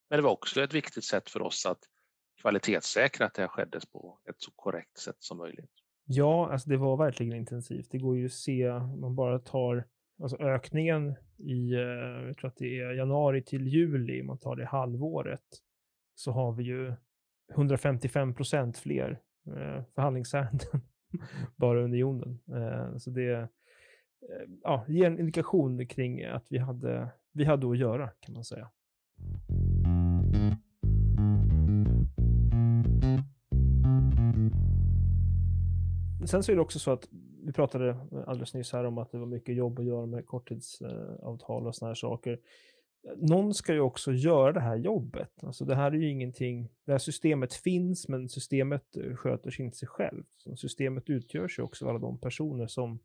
Men 0.10 0.18
det 0.18 0.24
var 0.24 0.32
också 0.32 0.62
ett 0.62 0.74
viktigt 0.74 1.04
sätt 1.04 1.30
för 1.30 1.42
oss 1.42 1.66
att 1.66 1.80
kvalitetssäkra 2.42 3.26
att 3.26 3.34
det 3.34 3.42
här 3.42 3.50
skedde 3.50 3.80
på 3.92 4.20
ett 4.30 4.42
så 4.42 4.52
korrekt 4.56 4.98
sätt 4.98 5.18
som 5.20 5.38
möjligt. 5.38 5.72
Ja, 6.06 6.52
alltså 6.52 6.70
det 6.70 6.78
var 6.78 6.98
verkligen 6.98 7.34
intensivt. 7.34 7.88
Det 7.92 7.98
går 7.98 8.18
ju 8.18 8.26
att 8.26 8.32
se, 8.32 8.70
om 8.70 9.02
man 9.02 9.16
bara 9.16 9.40
tar 9.40 9.88
alltså 10.22 10.38
ökningen 10.38 11.16
i, 11.38 11.74
eh, 11.74 12.28
jag 12.28 12.38
tror 12.38 12.48
att 12.48 12.58
det 12.58 12.80
är 12.80 12.94
januari 12.94 13.44
till 13.44 13.68
juli, 13.68 14.22
om 14.22 14.28
man 14.28 14.38
tar 14.38 14.56
det 14.56 14.66
halvåret, 14.66 15.46
så 16.16 16.32
har 16.32 16.52
vi 16.52 16.64
ju 16.64 16.94
155 17.52 18.36
procent 18.36 18.78
fler 18.78 19.22
eh, 19.48 19.84
förhandlingsärenden 19.96 20.82
bara 21.56 21.80
unionen. 21.80 22.40
jorden. 22.48 22.64
Eh, 22.64 22.98
så 22.98 23.10
det 23.10 23.50
ja, 24.64 24.86
ger 24.88 25.08
en 25.08 25.20
indikation 25.20 25.88
kring 25.88 26.26
att 26.26 26.46
vi 26.50 26.58
hade, 26.58 27.10
vi 27.32 27.46
hade 27.46 27.70
att 27.70 27.78
göra, 27.78 28.10
kan 28.20 28.34
man 28.34 28.44
säga. 28.44 28.70
Sen 36.26 36.44
så 36.44 36.52
är 36.52 36.56
det 36.56 36.62
också 36.62 36.80
så 36.80 36.92
att 36.92 37.08
vi 37.46 37.54
pratade 37.54 37.98
alldeles 38.28 38.54
nyss 38.54 38.74
här 38.74 38.84
om 38.84 38.98
att 38.98 39.12
det 39.12 39.18
var 39.18 39.26
mycket 39.26 39.56
jobb 39.56 39.80
att 39.80 39.86
göra 39.86 40.06
med 40.06 40.26
korttidsavtal 40.26 41.68
och 41.68 41.76
såna 41.76 41.90
här 41.90 41.96
saker. 41.96 42.40
Någon 43.18 43.54
ska 43.54 43.74
ju 43.74 43.80
också 43.80 44.12
göra 44.12 44.52
det 44.52 44.60
här 44.60 44.76
jobbet. 44.76 45.44
Alltså 45.44 45.66
det 45.66 45.76
här 45.76 45.92
är 45.92 45.96
ju 45.96 46.10
ingenting, 46.10 46.70
det 46.86 46.92
här 46.92 47.00
systemet 47.00 47.54
finns 47.54 48.08
men 48.08 48.30
systemet 48.30 48.98
eh, 48.98 49.16
sköter 49.16 49.52
sig 49.52 49.66
inte 49.66 49.78
sig 49.78 49.88
själv. 49.88 50.24
Så 50.38 50.56
systemet 50.56 51.10
utgörs 51.10 51.60
ju 51.60 51.64
också 51.64 51.86
av 51.86 51.90
alla 51.90 52.00
de 52.00 52.20
personer 52.20 52.68
som, 52.68 53.00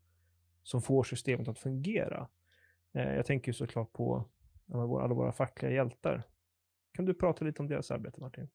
som 0.63 0.81
får 0.81 1.03
systemet 1.03 1.47
att 1.47 1.59
fungera. 1.59 2.27
Eh, 2.93 3.15
jag 3.15 3.25
tänker 3.25 3.49
ju 3.49 3.53
såklart 3.53 3.93
på 3.93 4.25
alla 4.73 5.13
våra 5.13 5.31
fackliga 5.31 5.71
hjältar. 5.71 6.23
Kan 6.93 7.05
du 7.05 7.13
prata 7.13 7.45
lite 7.45 7.61
om 7.61 7.67
deras 7.67 7.91
arbete 7.91 8.21
Martin? 8.21 8.49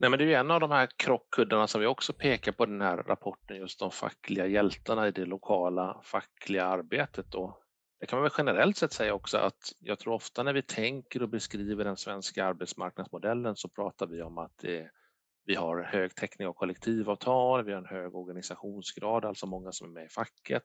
Nej, 0.00 0.10
men 0.10 0.18
det 0.18 0.24
är 0.24 0.28
ju 0.28 0.34
en 0.34 0.50
av 0.50 0.60
de 0.60 0.70
här 0.70 0.88
krockkuddarna 0.96 1.66
som 1.66 1.80
vi 1.80 1.86
också 1.86 2.12
pekar 2.12 2.52
på 2.52 2.64
i 2.64 2.66
den 2.66 2.80
här 2.80 2.96
rapporten, 2.96 3.56
just 3.56 3.78
de 3.78 3.90
fackliga 3.90 4.46
hjältarna 4.46 5.08
i 5.08 5.10
det 5.10 5.24
lokala 5.24 6.00
fackliga 6.04 6.64
arbetet. 6.64 7.26
Då. 7.30 7.58
det 8.00 8.06
kan 8.06 8.16
man 8.16 8.22
väl 8.22 8.32
generellt 8.38 8.76
sett 8.76 8.92
säga 8.92 9.14
också 9.14 9.38
att 9.38 9.72
jag 9.78 9.98
tror 9.98 10.14
ofta 10.14 10.42
när 10.42 10.52
vi 10.52 10.62
tänker 10.62 11.22
och 11.22 11.28
beskriver 11.28 11.84
den 11.84 11.96
svenska 11.96 12.44
arbetsmarknadsmodellen 12.44 13.56
så 13.56 13.68
pratar 13.68 14.06
vi 14.06 14.22
om 14.22 14.38
att 14.38 14.58
det, 14.58 14.90
vi 15.44 15.54
har 15.54 15.82
hög 15.82 16.14
täckning 16.14 16.48
av 16.48 16.52
kollektivavtal, 16.52 17.64
vi 17.64 17.72
har 17.72 17.78
en 17.78 17.86
hög 17.86 18.14
organisationsgrad, 18.14 19.24
alltså 19.24 19.46
många 19.46 19.72
som 19.72 19.88
är 19.88 19.92
med 19.92 20.04
i 20.04 20.08
facket. 20.08 20.62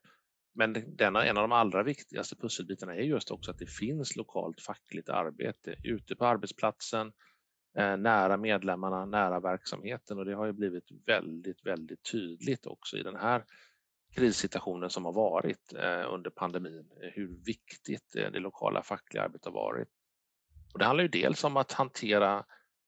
Men 0.56 0.96
denna, 0.98 1.26
en 1.26 1.38
av 1.38 1.44
de 1.44 1.52
allra 1.52 1.84
viktigaste 1.84 2.36
pusselbitarna 2.36 2.96
är 2.96 3.02
just 3.02 3.32
också 3.32 3.52
att 3.52 3.58
det 3.58 3.70
finns 3.70 4.16
lokalt 4.16 4.62
fackligt 4.62 5.10
arbete 5.10 5.76
ute 5.84 6.16
på 6.16 6.26
arbetsplatsen, 6.26 7.12
Eh, 7.76 7.98
nära 7.98 8.38
medlemmarna, 8.38 9.06
nära 9.06 9.40
verksamheten 9.40 10.20
och 10.20 10.26
det 10.26 10.34
har 10.34 10.46
ju 10.46 10.54
blivit 10.54 10.84
väldigt, 11.06 11.66
väldigt 11.66 12.12
tydligt 12.12 12.66
också 12.66 12.98
i 12.98 13.04
den 13.04 13.16
här 13.16 13.46
krissituationen 14.16 14.90
som 14.90 15.06
har 15.06 15.14
varit 15.14 15.74
eh, 15.74 16.14
under 16.14 16.30
pandemin, 16.30 16.90
hur 17.00 17.28
viktigt 17.46 18.16
eh, 18.16 18.32
det 18.32 18.40
lokala 18.40 18.84
fackliga 18.84 19.24
arbetet 19.24 19.46
har 19.46 19.52
varit. 19.52 19.88
Och 20.74 20.80
det 20.80 20.86
handlar 20.86 21.04
ju 21.04 21.08
dels 21.08 21.44
om 21.44 21.58
att 21.58 21.72
hantera 21.72 22.46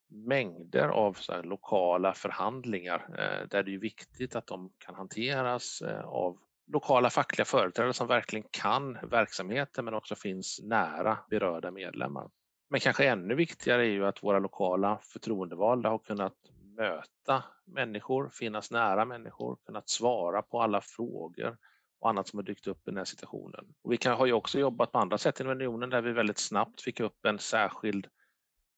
mängder 0.08 0.88
av 0.88 1.18
lokala 1.44 2.14
förhandlingar 2.14 3.08
där 3.50 3.64
det 3.64 3.74
är 3.74 3.78
viktigt 3.78 4.36
att 4.36 4.48
de 4.48 4.74
kan 4.78 4.96
hanteras 4.96 5.82
av 6.04 6.38
lokala 6.68 7.10
fackliga 7.10 7.46
företrädare 7.46 7.94
som 7.94 8.08
verkligen 8.08 8.48
kan 8.52 8.98
verksamheten 9.10 9.86
men 9.86 9.94
också 9.94 10.16
finns 10.16 10.60
nära 10.64 11.18
berörda 11.30 11.72
medlemmar. 11.72 12.30
Men 12.76 12.80
kanske 12.80 13.10
ännu 13.10 13.36
viktigare 13.36 13.82
är 13.82 13.90
ju 13.90 14.06
att 14.06 14.24
våra 14.24 14.40
lokala 14.40 15.00
förtroendevalda 15.02 15.90
har 15.90 16.00
kunnat 16.00 16.34
möta 16.78 17.44
människor, 17.66 18.30
finnas 18.30 18.72
nära 18.72 19.06
människor, 19.06 19.58
kunnat 19.66 19.90
svara 19.90 20.42
på 20.42 20.62
alla 20.62 20.82
frågor 20.82 21.58
och 22.00 22.10
annat 22.10 22.28
som 22.28 22.40
har 22.40 22.44
dykt 22.44 22.68
upp 22.68 22.78
i 22.78 22.92
den 22.92 22.98
här 22.98 23.06
situationen. 23.06 23.66
Och 23.82 23.92
vi 23.92 23.98
kan, 23.98 24.18
har 24.18 24.26
ju 24.26 24.34
också 24.34 24.60
jobbat 24.60 24.92
på 24.92 24.98
andra 24.98 25.18
sätt 25.18 25.40
inom 25.40 25.52
unionen 25.52 25.90
där 25.90 26.02
vi 26.02 26.12
väldigt 26.12 26.38
snabbt 26.38 26.82
fick 26.82 27.00
upp 27.00 27.26
en 27.26 27.40
särskild 27.40 28.08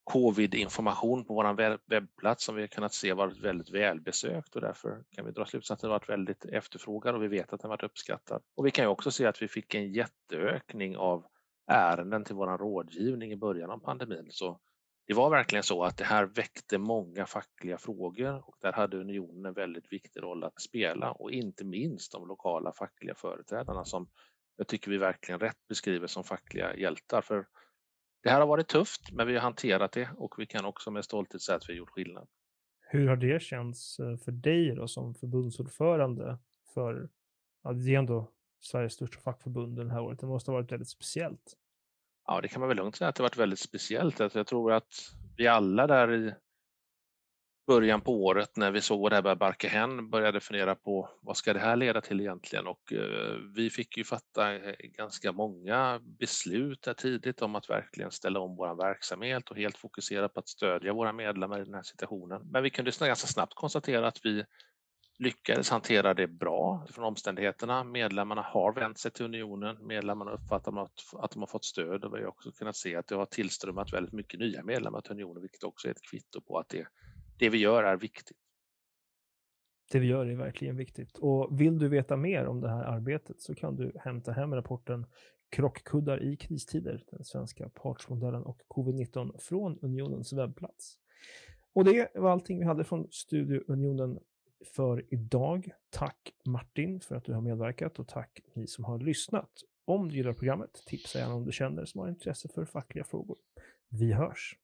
covid-information 0.04 1.26
på 1.26 1.34
vår 1.34 1.80
webbplats 1.90 2.46
som 2.46 2.56
vi 2.56 2.62
har 2.62 2.68
kunnat 2.68 2.94
se 2.94 3.14
varit 3.14 3.38
väldigt 3.38 3.70
välbesökt 3.70 4.56
och 4.56 4.62
därför 4.62 5.04
kan 5.16 5.26
vi 5.26 5.32
dra 5.32 5.46
slutsatsen 5.46 5.74
att 5.74 5.82
den 5.82 5.90
varit 5.90 6.10
väldigt 6.10 6.46
efterfrågad 6.46 7.16
och 7.16 7.24
vi 7.24 7.28
vet 7.28 7.54
att 7.54 7.62
den 7.62 7.70
varit 7.70 7.84
uppskattad. 7.84 8.42
Och 8.56 8.66
vi 8.66 8.72
kan 8.72 8.86
ju 8.86 8.90
också 8.90 9.12
se 9.12 9.26
att 9.26 9.42
vi 9.42 9.48
fick 9.48 9.76
en 9.76 9.94
jätteökning 9.94 10.98
av 10.98 11.26
ärenden 11.68 12.24
till 12.24 12.36
vår 12.36 12.58
rådgivning 12.58 13.32
i 13.32 13.38
början 13.38 13.70
av 13.70 13.78
pandemin. 13.78 14.28
Så 14.30 14.60
det 15.08 15.14
var 15.14 15.30
verkligen 15.30 15.64
så 15.64 15.84
att 15.84 15.98
det 15.98 16.04
här 16.04 16.26
väckte 16.26 16.78
många 16.78 17.26
fackliga 17.26 17.78
frågor 17.78 18.50
och 18.50 18.56
där 18.62 18.74
hade 18.74 18.98
unionen 18.98 19.46
en 19.46 19.54
väldigt 19.54 19.94
viktig 19.94 20.24
roll 20.24 20.44
att 20.44 20.62
spela 20.62 21.12
och 21.12 21.32
inte 21.32 21.66
minst 21.66 22.12
de 22.12 22.28
lokala 22.28 22.74
fackliga 22.74 23.16
företrädarna 23.16 23.86
som 23.86 24.10
jag 24.58 24.68
tycker 24.68 24.92
vi 24.92 24.98
verkligen 24.98 25.40
rätt 25.40 25.68
beskriver 25.70 26.08
som 26.08 26.24
fackliga 26.24 26.76
hjältar. 26.76 27.22
För 27.22 27.48
det 28.24 28.30
här 28.30 28.40
har 28.40 28.48
varit 28.48 28.68
tufft, 28.68 29.12
men 29.12 29.28
vi 29.28 29.34
har 29.34 29.42
hanterat 29.42 29.92
det 29.92 30.10
och 30.18 30.36
vi 30.38 30.46
kan 30.46 30.66
också 30.66 30.92
med 30.92 31.06
stolthet 31.06 31.42
säga 31.42 31.56
att 31.56 31.70
vi 31.70 31.74
har 31.74 31.78
gjort 31.78 31.90
skillnad. 31.90 32.28
Hur 32.80 33.08
har 33.08 33.16
det 33.16 33.42
känts 33.42 34.00
eh, 34.00 34.18
för 34.18 34.32
dig 34.32 34.76
då 34.76 34.88
som 34.88 35.16
förbundsordförande 35.16 36.38
för, 36.74 37.10
ja, 37.64 37.74
det 37.74 37.96
är 37.96 38.00
ändå 38.00 38.32
Sveriges 38.60 38.94
största 38.94 39.20
fackförbund 39.20 39.78
det 39.78 39.92
här 39.92 40.02
året. 40.02 40.20
Det 40.20 40.28
måste 40.28 40.52
ha 40.52 40.58
varit 40.58 40.72
väldigt 40.72 40.90
speciellt. 40.90 41.54
Ja, 42.28 42.42
det 42.42 42.48
kan 42.48 42.60
man 42.60 42.70
väl 42.70 42.78
lugnt 42.78 42.96
säga 42.96 43.08
att 43.08 43.16
det 43.16 43.24
varit 43.24 43.38
väldigt 43.38 43.60
speciellt. 43.60 44.22
Alltså, 44.22 44.40
jag 44.40 44.48
tror 44.48 44.74
att 44.74 44.94
vi 45.38 45.48
alla 45.48 45.88
där 45.88 46.14
i 46.14 46.34
början 47.68 48.02
på 48.02 48.24
året 48.26 48.58
när 48.58 48.72
vi 48.72 48.82
såg 48.82 49.10
det 49.10 49.16
här 49.16 49.22
börja 49.22 49.36
barka 49.36 49.68
hän 49.68 50.10
började 50.10 50.40
fundera 50.40 50.76
på 50.76 51.10
vad 51.22 51.38
ska 51.38 51.54
det 51.54 51.60
här 51.60 51.76
leda 51.76 52.02
till 52.02 52.20
egentligen 52.20 52.68
och 52.68 52.94
eh, 52.94 53.36
vi 53.56 53.70
fick 53.70 53.98
ju 53.98 54.04
fatta 54.04 54.56
eh, 54.56 54.76
ganska 54.80 55.32
många 55.32 56.00
beslut 56.20 56.82
där 56.82 56.94
tidigt 56.94 57.42
om 57.42 57.56
att 57.56 57.70
verkligen 57.70 58.12
ställa 58.12 58.40
om 58.40 58.56
vår 58.56 58.76
verksamhet 58.76 59.50
och 59.50 59.58
helt 59.58 59.78
fokusera 59.78 60.30
på 60.30 60.40
att 60.40 60.48
stödja 60.48 60.94
våra 60.94 61.14
medlemmar 61.14 61.62
i 61.62 61.64
den 61.64 61.74
här 61.74 61.84
situationen. 61.84 62.42
Men 62.52 62.64
vi 62.64 62.70
kunde 62.70 62.92
ganska 63.00 63.28
snabbt 63.28 63.54
konstatera 63.56 64.08
att 64.08 64.20
vi 64.24 64.46
lyckades 65.20 65.70
hantera 65.70 66.14
det 66.14 66.28
bra 66.28 66.86
från 66.90 67.06
omständigheterna. 67.06 67.84
Medlemmarna 67.84 68.42
har 68.42 68.74
vänt 68.74 68.98
sig 68.98 69.12
till 69.12 69.26
unionen. 69.26 69.88
Medlemmarna 69.88 70.32
uppfattar 70.32 70.84
att, 70.84 70.92
att 71.14 71.32
de 71.32 71.40
har 71.40 71.48
fått 71.48 71.66
stöd 71.66 72.04
och 72.04 72.18
vi 72.18 72.22
har 72.22 72.28
också 72.28 72.52
kunnat 72.52 72.76
se 72.76 72.96
att 72.96 73.08
det 73.08 73.16
har 73.16 73.26
tillströmmat 73.26 73.94
väldigt 73.94 74.14
mycket 74.14 74.40
nya 74.40 74.64
medlemmar 74.64 75.02
till 75.02 75.12
unionen, 75.12 75.42
vilket 75.42 75.64
också 75.64 75.88
är 75.88 75.92
ett 75.92 76.02
kvitto 76.12 76.42
på 76.42 76.58
att 76.58 76.70
det 76.70 76.88
det 77.40 77.50
vi 77.50 77.58
gör 77.58 77.84
är 77.84 77.98
viktigt. 77.98 78.38
Det 79.92 80.00
vi 80.00 80.08
gör 80.08 80.26
är 80.26 80.36
verkligen 80.36 80.78
viktigt. 80.78 81.18
Och 81.18 81.62
vill 81.62 81.80
du 81.80 81.88
veta 81.90 82.18
mer 82.18 82.46
om 82.46 82.62
det 82.62 82.70
här 82.70 82.84
arbetet 82.84 83.42
så 83.42 83.56
kan 83.56 83.76
du 83.76 83.92
hämta 84.00 84.32
hem 84.32 84.56
rapporten 84.56 85.06
Krockkuddar 85.50 86.24
i 86.24 86.38
kristider, 86.38 87.04
den 87.12 87.24
svenska 87.24 87.70
partsmodellen 87.70 88.44
och 88.44 88.62
covid-19 88.68 89.38
från 89.40 89.80
Unionens 89.82 90.34
webbplats. 90.34 90.98
Och 91.74 91.86
det 91.86 92.12
var 92.16 92.32
allting 92.32 92.60
vi 92.60 92.66
hade 92.66 92.84
från 92.84 93.08
Studio 93.12 93.64
Unionen 93.68 94.20
för 94.66 95.14
idag. 95.14 95.70
Tack 95.90 96.34
Martin 96.46 97.00
för 97.00 97.16
att 97.16 97.26
du 97.26 97.34
har 97.34 97.42
medverkat 97.42 98.00
och 98.00 98.08
tack 98.08 98.40
ni 98.54 98.68
som 98.68 98.84
har 98.84 99.00
lyssnat. 99.00 99.50
Om 99.86 100.10
du 100.10 100.16
gillar 100.16 100.34
programmet, 100.34 100.84
tipsa 100.86 101.20
gärna 101.20 101.34
om 101.34 101.46
du 101.46 101.52
känner 101.52 101.86
som 101.86 102.02
har 102.02 102.10
intresse 102.10 102.50
för 102.50 102.66
fackliga 102.66 103.04
frågor. 103.04 103.38
Vi 103.90 104.14
hörs! 104.14 104.58